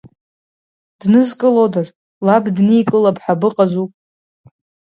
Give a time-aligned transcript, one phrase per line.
[0.99, 1.87] Днызкылодаз,
[2.25, 3.85] лаб дникылап ҳәа быҟазу.